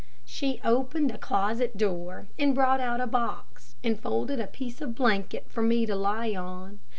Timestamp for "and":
2.39-2.55, 3.83-3.99